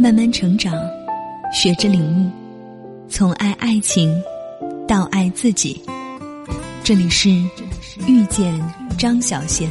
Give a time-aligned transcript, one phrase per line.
[0.00, 0.72] 慢慢成长，
[1.52, 2.30] 学着领悟，
[3.08, 4.16] 从爱爱情
[4.86, 5.82] 到爱自己。
[6.84, 7.28] 这里是
[8.06, 8.56] 遇见
[8.96, 9.68] 张小贤。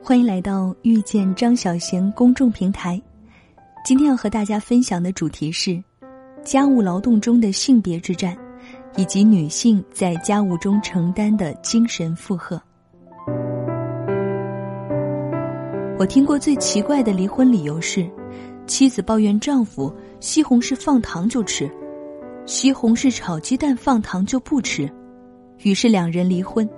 [0.00, 3.00] 欢迎来到遇见张小贤公众平台。
[3.84, 5.82] 今天要和大家分享的主题是
[6.44, 8.38] 家务劳动中的性别之战。
[8.96, 12.60] 以及女性在家务中承担的精神负荷。
[15.98, 18.08] 我听过最奇怪的离婚理由是，
[18.66, 21.70] 妻子抱怨丈夫西红柿放糖就吃，
[22.46, 24.90] 西红柿炒鸡蛋放糖就不吃，
[25.58, 26.68] 于是两人离婚。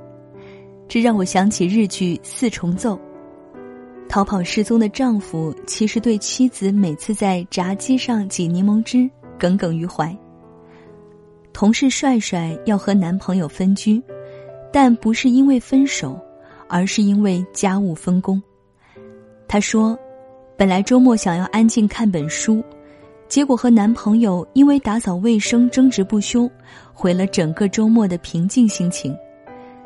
[0.88, 2.96] 这让我想起日剧《四重奏》，
[4.08, 10.14] 逃跑失踪的丈夫其实对妻子每次在炸鸡上挤柠檬汁耿耿于怀。
[11.52, 14.02] 同事帅帅要和男朋友分居，
[14.72, 16.18] 但不是因为分手，
[16.68, 18.42] 而是因为家务分工。
[19.46, 19.98] 他说，
[20.56, 22.64] 本来周末想要安静看本书，
[23.28, 26.50] 结果和男朋友因为打扫卫生争执不休，
[26.92, 29.14] 毁了整个周末的平静心情。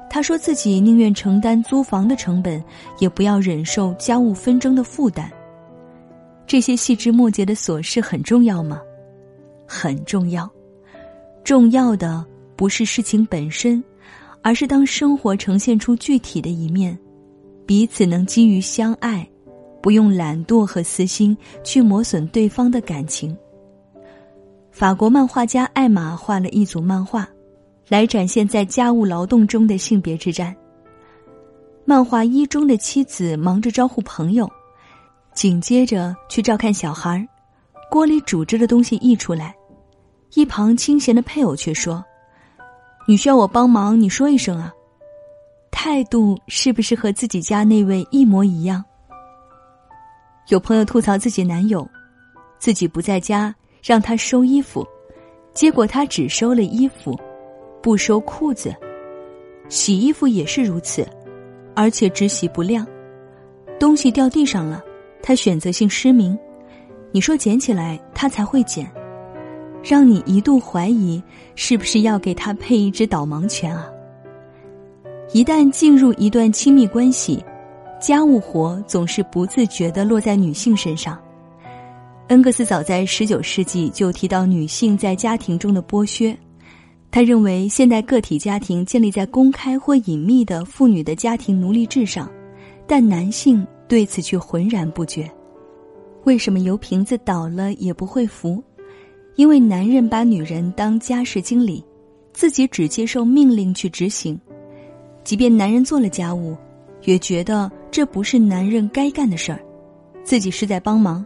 [0.08, 2.62] 他说自己宁愿承担租房的成本，
[3.00, 5.28] 也不要忍受家务纷争的负担。
[6.46, 8.80] 这些细枝末节的琐事很重要吗？
[9.66, 10.48] 很重要。
[11.46, 13.80] 重要的不是事情本身，
[14.42, 16.98] 而是当生活呈现出具体的一面，
[17.64, 19.24] 彼此能基于相爱，
[19.80, 23.38] 不用懒惰和私心去磨损对方的感情。
[24.72, 27.28] 法国漫画家艾玛画了一组漫画，
[27.86, 30.52] 来展现在家务劳动中的性别之战。
[31.84, 34.50] 漫画一中的妻子忙着招呼朋友，
[35.32, 37.24] 紧接着去照看小孩儿
[37.88, 39.55] 锅里煮着的东西溢出来。
[40.34, 42.04] 一旁清闲的配偶却说
[43.06, 44.72] ：“你需要我帮忙，你说一声啊。”
[45.70, 48.84] 态度是不是和自己家那位一模一样？
[50.48, 51.88] 有朋友吐槽自己男友，
[52.58, 54.86] 自己不在家让他收衣服，
[55.54, 57.18] 结果他只收了衣服，
[57.82, 58.74] 不收裤子。
[59.68, 61.06] 洗衣服也是如此，
[61.74, 62.86] 而且只洗不晾。
[63.78, 64.82] 东西掉地上了，
[65.22, 66.38] 他选择性失明。
[67.12, 68.90] 你说捡起来，他才会捡。
[69.88, 71.22] 让你一度怀疑
[71.54, 73.88] 是不是要给他配一只导盲犬啊？
[75.32, 77.40] 一旦进入一段亲密关系，
[78.00, 81.16] 家务活总是不自觉的落在女性身上。
[82.26, 86.36] 恩格斯早在十九世纪就提到女性在家庭中的剥削，
[87.08, 92.28] 他认为现代个体家庭建立在公开或隐秘的妇女的家庭奴隶制上，
[92.88, 95.30] 但男性对此却浑然不觉。
[96.24, 98.60] 为什么油瓶子倒了也不会扶？
[99.36, 101.84] 因为男人把女人当家事经理，
[102.32, 104.38] 自己只接受命令去执行，
[105.24, 106.56] 即便男人做了家务，
[107.04, 109.60] 也觉得这不是男人该干的事儿，
[110.24, 111.24] 自己是在帮忙。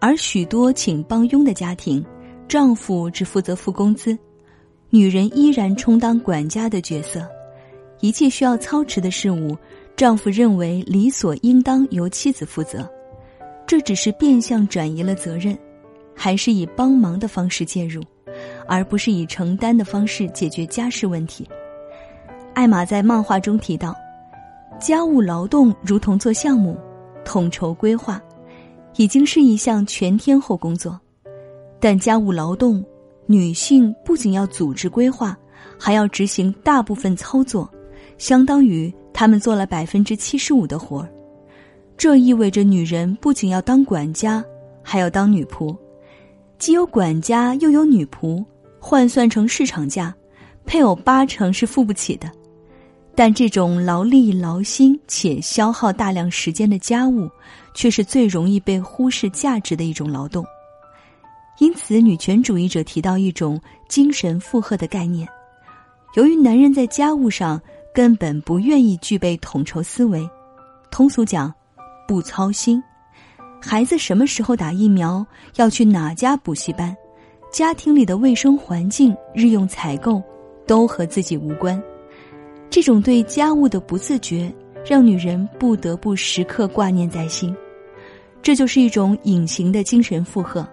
[0.00, 2.04] 而许多请帮佣的家庭，
[2.48, 4.18] 丈夫只负责付工资，
[4.90, 7.24] 女人依然充当管家的角色，
[8.00, 9.56] 一切需要操持的事物，
[9.94, 12.84] 丈夫认为理所应当由妻子负责，
[13.64, 15.56] 这只是变相转移了责任。
[16.14, 18.02] 还是以帮忙的方式介入，
[18.66, 21.48] 而不是以承担的方式解决家事问题。
[22.54, 23.96] 艾玛在漫画中提到，
[24.80, 26.78] 家务劳动如同做项目，
[27.24, 28.20] 统筹规划，
[28.96, 31.00] 已经是一项全天候工作。
[31.80, 32.84] 但家务劳动，
[33.26, 35.36] 女性不仅要组织规划，
[35.78, 37.68] 还要执行大部分操作，
[38.18, 41.08] 相当于她们做了百分之七十五的活儿。
[41.96, 44.44] 这意味着女人不仅要当管家，
[44.82, 45.76] 还要当女仆。
[46.62, 48.40] 既有管家又有女仆，
[48.78, 50.14] 换算成市场价，
[50.64, 52.30] 配偶八成是付不起的。
[53.16, 57.28] 但这种劳力劳心且消耗大量时间的家务，
[57.74, 60.46] 却是最容易被忽视价值的一种劳动。
[61.58, 65.26] 因此，女权主义者提到一种精神负荷的概念。
[66.14, 67.60] 由于男人在家务上
[67.92, 70.24] 根本不愿意具备统筹思维，
[70.92, 71.52] 通俗讲，
[72.06, 72.80] 不操心。
[73.64, 75.24] 孩子什么时候打疫苗？
[75.54, 76.94] 要去哪家补习班？
[77.52, 80.20] 家庭里的卫生环境、日用采购，
[80.66, 81.80] 都和自己无关。
[82.68, 84.52] 这种对家务的不自觉，
[84.84, 87.54] 让女人不得不时刻挂念在心。
[88.42, 90.66] 这就是一种隐形的精神负荷。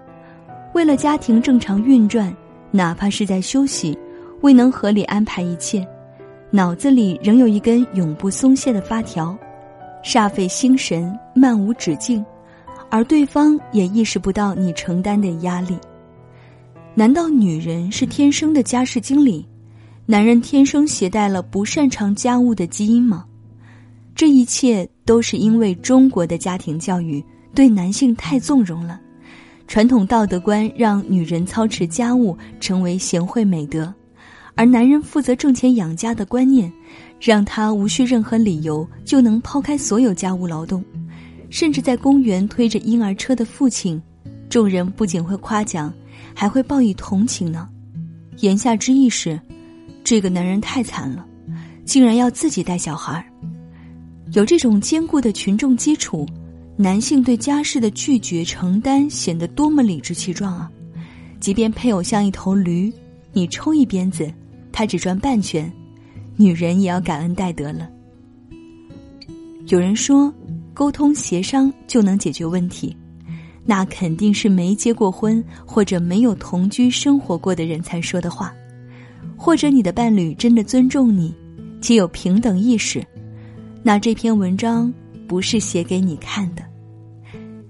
[0.74, 2.36] 为了家庭正常运转，
[2.72, 3.96] 哪怕是在休息，
[4.42, 5.88] 未能合理安排一切，
[6.50, 9.38] 脑子里仍有一根永不松懈的发条，
[10.04, 12.26] 煞费心神，漫无止境。
[12.90, 15.78] 而对方也意识不到你承担的压力。
[16.96, 19.46] 难道女人是天生的家事经理？
[20.06, 23.26] 男人天生携带了不擅长家务的基因吗？
[24.16, 27.24] 这一切都是因为中国的家庭教育
[27.56, 29.00] 对男性太纵容了，
[29.68, 33.94] 传统道德观让女人操持家务成为贤惠美德，
[34.56, 36.70] 而男人负责挣钱养家的观念，
[37.20, 40.84] 让他无需任何理由就能抛开所有家务劳动，
[41.50, 44.02] 甚至在公园推着婴儿车的父亲，
[44.50, 45.94] 众人不仅会夸奖，
[46.34, 47.68] 还会报以同情呢。
[48.40, 49.40] 言下之意是。
[50.02, 51.24] 这个男人太惨了，
[51.86, 53.24] 竟然要自己带小孩
[54.32, 56.26] 有这种坚固的群众基础，
[56.76, 60.72] 男性对家事的拒绝承担显得多么理直气壮啊！
[61.40, 62.92] 即便配偶像一头驴，
[63.34, 64.32] 你抽一鞭子，
[64.72, 65.72] 他只赚半圈，
[66.38, 67.88] 女人也要感恩戴德了。
[69.68, 70.34] 有人说，
[70.80, 72.96] 沟通协商就能解决问题，
[73.66, 78.54] 那肯定是没结过婚或者没有同居生活过的人才说的话。
[79.36, 81.36] 或者你的伴侣真的尊重你，
[81.82, 83.06] 且有平等意识，
[83.84, 84.90] 那这篇文章
[85.28, 86.64] 不是写给你看的。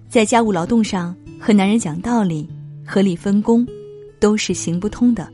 [0.07, 2.47] 在家务劳动上和男人讲道理、
[2.85, 3.67] 合理分工，
[4.19, 5.27] 都是行不通的。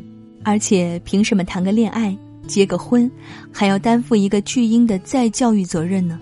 [0.45, 2.18] 而且凭什么谈个恋爱、
[2.48, 3.12] 结个婚，
[3.51, 6.18] 还要担负一个巨婴的再教育责任呢？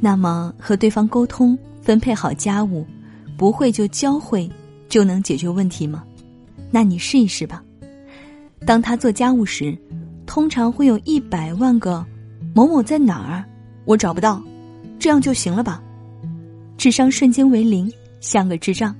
[0.00, 2.86] 那么和对方沟通、分配好家务，
[3.36, 4.50] 不会就教会
[4.88, 6.04] 就能解决问题吗？
[6.70, 7.62] 那你试一试吧。
[8.64, 9.76] 当他做家务时，
[10.26, 12.04] 通常会有一百万个
[12.54, 13.44] “某某在哪儿，
[13.84, 14.42] 我找不到”，
[14.98, 15.82] 这样就行了吧？
[16.76, 17.90] 智商瞬间为零，
[18.20, 18.94] 像个智障。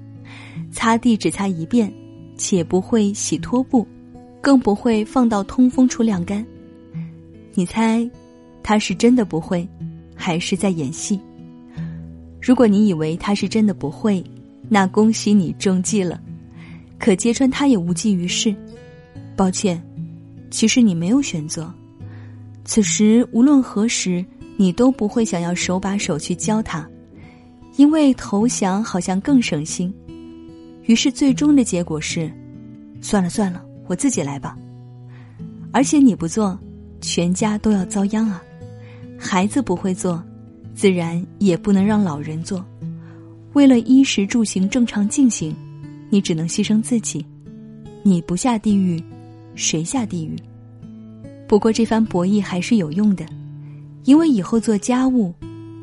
[0.71, 1.93] 擦地只擦一遍，
[2.37, 3.87] 且不会洗拖布，
[4.41, 6.45] 更不会放到通风处晾干。
[7.55, 8.09] 你猜，
[8.63, 9.67] 他是真的不会，
[10.17, 11.21] 还是在演戏？
[12.41, 14.25] 如果你以为他是真的不会，
[14.69, 16.21] 那恭喜你中计了，
[16.99, 18.55] 可揭穿他也无济于事。
[19.37, 19.81] 抱歉，
[20.51, 21.73] 其实你没有选择。
[22.65, 24.25] 此时无论何时，
[24.57, 26.89] 你都不会想要手把手去教他，
[27.77, 29.93] 因为投降好像更省心。
[30.85, 32.31] 于是最终的结果是，
[33.01, 34.57] 算了算了，我自己来吧。
[35.73, 36.59] 而且你不做，
[37.01, 38.43] 全家都要遭殃啊！
[39.19, 40.23] 孩子不会做，
[40.75, 42.65] 自然也不能让老人做。
[43.55, 45.55] 为了衣食住行正常进行，
[46.11, 47.25] 你只能牺牲自己。
[48.03, 49.03] 你不下地狱。
[49.55, 50.37] 谁下地狱？
[51.49, 53.25] 不过这番博弈还是有用的，
[54.05, 55.33] 因为以后做家务，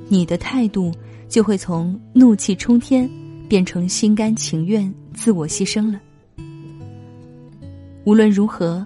[0.07, 0.91] 你的态度
[1.27, 3.09] 就会从怒气冲天
[3.50, 6.00] 变成心甘情愿、自我牺牲了。
[8.03, 8.85] 无论如何，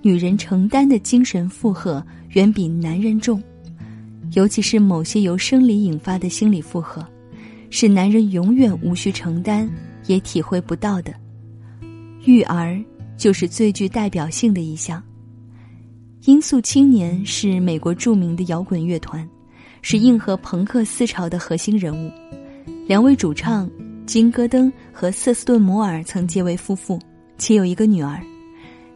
[0.00, 3.42] 女人承担的精神负荷远比男人重，
[4.34, 7.06] 尤其是某些由生理引发的心理负荷，
[7.70, 9.70] 是男人永远无需承担
[10.06, 11.12] 也体会不到的。
[12.24, 12.82] 育儿。
[13.14, 15.00] 就是最具代表性的一项。
[16.24, 19.28] 音速青年是美国著名的摇滚乐团，
[19.80, 22.10] 是硬核朋克思潮的核心人物。
[22.88, 23.70] 两位主唱
[24.06, 26.98] 金戈登和瑟斯顿摩尔曾结为夫妇，
[27.38, 28.20] 且有一个女儿。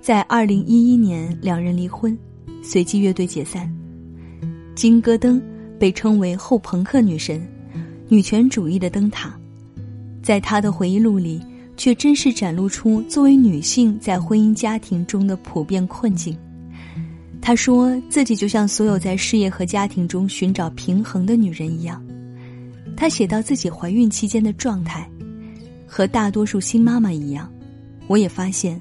[0.01, 2.19] 在二零一一年，两人离婚，
[2.65, 3.73] 随即乐队解散。
[4.77, 5.43] 金戈登
[5.77, 7.45] 被称为后朋克女神，
[8.09, 9.37] 女权主义的灯塔。
[10.23, 11.41] 在她的回忆录里。
[11.79, 16.35] 却真实展露出作为女性在婚姻家庭中的普遍困境。
[17.39, 22.03] 她说自己就像所有在事业和家庭中寻找平衡的女人一样。
[22.97, 25.07] 她写到自己怀孕期间的状态，
[25.87, 27.47] 和大多数新妈妈一样，
[28.07, 28.81] 我也发现，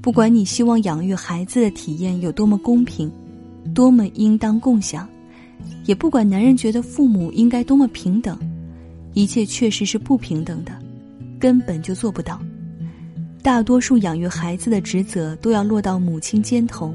[0.00, 3.12] 不管你希望养育孩子的体验有多么公平，
[3.74, 5.06] 多么应当共享，
[5.84, 8.38] 也不管男人觉得父母应该多么平等，
[9.12, 10.72] 一切确实是不平等的。
[11.38, 12.40] 根本就做不到，
[13.42, 16.94] 大多数养育孩子的职责都要落到母亲肩头，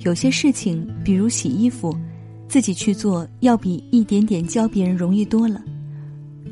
[0.00, 1.96] 有些事情，比如洗衣服，
[2.46, 5.60] 自己去做要比一点点教别人容易多了。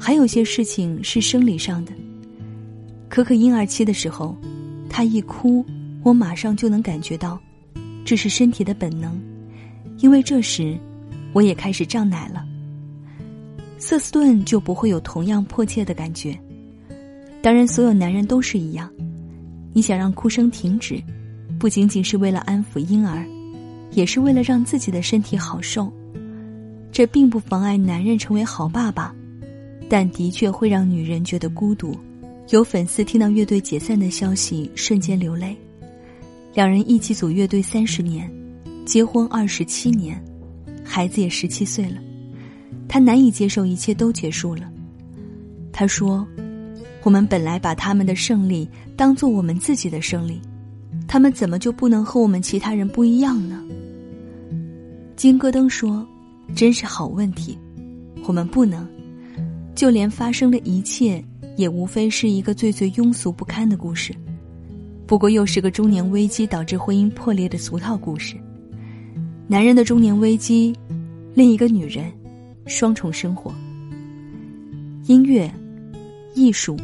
[0.00, 1.92] 还有些事情是生理上的，
[3.08, 4.36] 可可婴儿期的时候，
[4.88, 5.64] 他一哭，
[6.02, 7.38] 我马上就能感觉到，
[8.04, 9.16] 这是身体的本能，
[9.98, 10.76] 因为这时，
[11.32, 12.44] 我也开始胀奶了。
[13.78, 16.38] 瑟斯顿就不会有同样迫切的感觉。
[17.42, 18.88] 当然，所有男人都是一样。
[19.72, 21.02] 你想让哭声停止，
[21.58, 23.26] 不仅仅是为了安抚婴儿，
[23.90, 25.92] 也是为了让自己的身体好受。
[26.92, 29.14] 这并不妨碍男人成为好爸爸，
[29.88, 31.96] 但的确会让女人觉得孤独。
[32.50, 35.56] 有粉丝听到乐队解散的消息，瞬间流泪。
[36.52, 38.30] 两人一起组乐队三十年，
[38.84, 40.22] 结婚二十七年，
[40.84, 41.96] 孩子也十七岁了。
[42.88, 44.70] 他难以接受一切都结束了。
[45.72, 46.26] 他说。
[47.04, 50.40] 我们本来把他们的胜利当做我们自己的胜利，
[51.08, 53.60] 他们怎么就不能和我们其他人不一样呢？
[55.16, 56.06] 金戈登说
[56.54, 57.58] ：“真是好问题，
[58.24, 58.88] 我们不能。
[59.74, 61.20] 就连发生的一切，
[61.56, 64.14] 也无非是一个最最庸俗不堪的故事，
[65.04, 68.36] 不过又是个中年危机导致婚姻破裂的俗套故事。
[69.48, 70.74] 男人的中年危机，
[71.34, 72.12] 另一个女人，
[72.66, 73.52] 双重生活。
[75.06, 75.52] 音乐、
[76.34, 76.76] 艺术、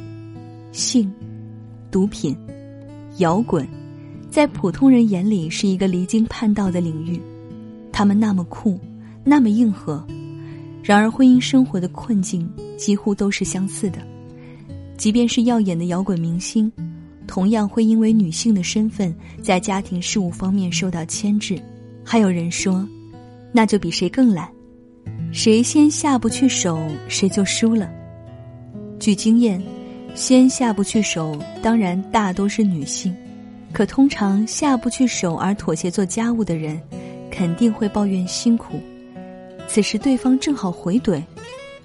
[0.73, 1.11] 性、
[1.91, 2.37] 毒品、
[3.19, 3.67] 摇滚。”
[4.31, 7.19] 在普通人眼里是一个离经叛道的领域，
[7.91, 8.79] 他们那么酷，
[9.25, 10.07] 那么硬核，
[10.83, 12.47] 然而婚姻生活的困境
[12.77, 14.07] 几乎都是相似的。
[14.99, 16.71] 即便是耀眼的摇滚明星，
[17.27, 21.59] 同样会因为女性的身份在家庭事务方面受到牵制。
[22.11, 22.89] 还有人说，
[23.53, 24.49] 那就比谁更懒，
[25.31, 27.87] 谁先下不去手，谁就输了。
[28.99, 29.63] 据经验，
[30.15, 33.15] 先下不去手，当然大多是女性。
[33.75, 36.81] 可通常下不去手而妥协做家务的人，
[37.31, 38.81] 肯定会抱怨辛苦。
[39.67, 41.23] 此时对方正好回怼：“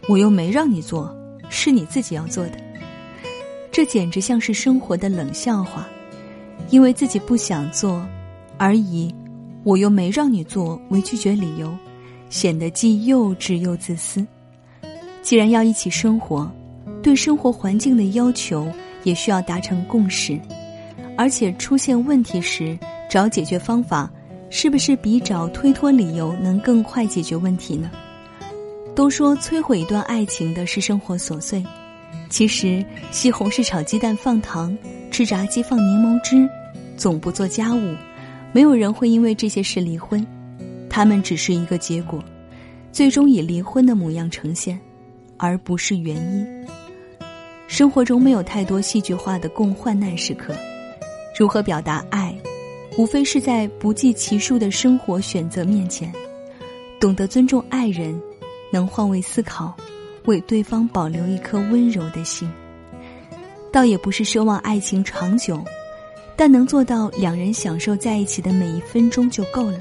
[0.07, 1.13] 我又没让你做，
[1.49, 2.53] 是你自己要做的。”
[3.73, 5.85] 这简直像是生活的冷笑话。
[6.69, 8.07] 因为自己不想做，
[8.57, 9.13] 而以
[9.63, 11.73] “我又没让你做”为拒绝理由，
[12.29, 14.25] 显得既幼稚又自私。
[15.21, 16.51] 既然要一起生活，
[17.01, 18.67] 对生活环境的要求
[19.03, 20.39] 也需要达成共识。
[21.15, 22.77] 而且出现问题时
[23.09, 24.09] 找解决方法，
[24.49, 27.89] 是不是比找推脱理由能更快解决问题呢？
[28.95, 31.63] 都说摧毁一段爱情的是生活琐碎，
[32.29, 34.75] 其实西红柿炒鸡蛋放糖，
[35.09, 36.49] 吃炸鸡放柠檬汁，
[36.97, 37.95] 总不做家务，
[38.53, 40.25] 没有人会因为这些事离婚，
[40.89, 42.23] 他们只是一个结果，
[42.91, 44.79] 最终以离婚的模样呈现，
[45.37, 46.47] 而不是原因。
[47.67, 50.53] 生活中没有太多戏剧化的共患难时刻。
[51.35, 52.35] 如何表达爱，
[52.95, 56.13] 无非是在不计其数的生活选择面前，
[56.99, 58.21] 懂得尊重爱人，
[58.71, 59.75] 能换位思考，
[60.25, 62.47] 为对方保留一颗温柔的心。
[63.71, 65.65] 倒也不是奢望爱情长久，
[66.35, 69.79] 但能做到两人享受在一起的每一分钟就够了。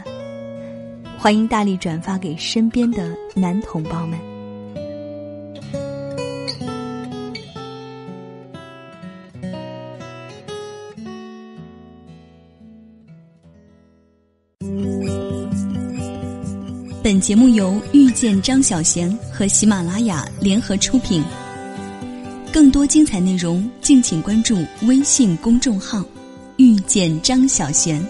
[1.19, 4.19] 欢迎大力转发给身边的男同胞们。
[17.03, 21.23] 本节目由遇见张小贤和喜马拉雅联合出品。
[22.53, 24.57] 更多精彩内容，敬请关注
[24.87, 26.05] 微信公众号
[26.57, 28.01] “遇见张小娴”。